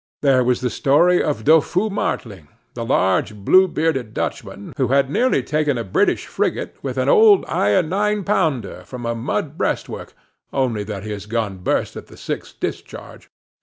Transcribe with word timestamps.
There 0.23 0.43
was 0.43 0.61
the 0.61 0.71
story 0.71 1.21
of 1.21 1.43
Doffue 1.43 1.91
Martling, 1.91 2.47
a 2.75 2.81
large 2.81 3.35
blue 3.35 3.67
bearded 3.67 4.15
Dutchman, 4.15 4.73
who 4.77 4.87
had 4.87 5.11
nearly 5.11 5.43
taken 5.43 5.77
a 5.77 5.83
British 5.83 6.25
frigate 6.25 6.75
with 6.81 6.97
an 6.97 7.07
old 7.07 7.45
iron 7.47 7.89
nine 7.89 8.23
pounder 8.23 8.81
from 8.87 9.05
a 9.05 9.13
mud 9.13 9.59
breastwork, 9.59 10.15
only 10.51 10.83
that 10.85 11.03
his 11.03 11.27
gun 11.27 11.59
burst 11.59 11.95
at 11.95 12.07
the 12.07 12.17
sixth 12.17 12.59
discharge. 12.59 13.29